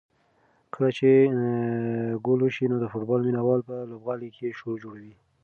کله 0.73 0.89
چې 0.97 1.09
ګول 2.25 2.39
وشي 2.41 2.65
نو 2.71 2.75
د 2.79 2.85
فوټبال 2.91 3.21
مینه 3.27 3.41
وال 3.43 3.61
په 3.69 3.75
لوبغالي 3.91 4.29
کې 4.37 4.55
شور 4.59 4.75
جوړوي. 4.83 5.13